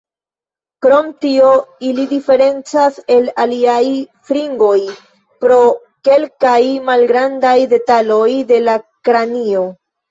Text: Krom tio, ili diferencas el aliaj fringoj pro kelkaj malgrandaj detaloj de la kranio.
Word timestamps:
Krom 0.85 1.11
tio, 1.25 1.51
ili 1.89 2.05
diferencas 2.13 2.97
el 3.17 3.29
aliaj 3.45 3.83
fringoj 4.31 4.81
pro 5.45 5.63
kelkaj 6.11 6.59
malgrandaj 6.91 7.57
detaloj 7.79 8.25
de 8.55 8.63
la 8.71 8.81
kranio. 9.11 9.69